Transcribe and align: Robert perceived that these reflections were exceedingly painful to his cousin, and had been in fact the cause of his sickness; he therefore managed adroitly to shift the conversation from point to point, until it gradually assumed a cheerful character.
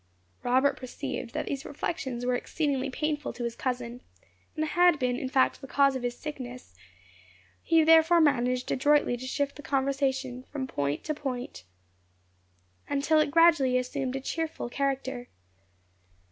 Robert 0.41 0.77
perceived 0.77 1.35
that 1.35 1.45
these 1.45 1.63
reflections 1.63 2.25
were 2.25 2.33
exceedingly 2.33 2.89
painful 2.89 3.31
to 3.33 3.43
his 3.43 3.55
cousin, 3.55 4.01
and 4.55 4.65
had 4.65 4.97
been 4.97 5.15
in 5.15 5.29
fact 5.29 5.61
the 5.61 5.67
cause 5.67 5.95
of 5.95 6.01
his 6.01 6.17
sickness; 6.17 6.73
he 7.61 7.83
therefore 7.83 8.19
managed 8.19 8.71
adroitly 8.71 9.15
to 9.15 9.27
shift 9.27 9.57
the 9.57 9.61
conversation 9.61 10.41
from 10.49 10.65
point 10.65 11.03
to 11.03 11.13
point, 11.13 11.65
until 12.89 13.19
it 13.19 13.29
gradually 13.29 13.77
assumed 13.77 14.15
a 14.15 14.21
cheerful 14.21 14.69
character. 14.69 15.27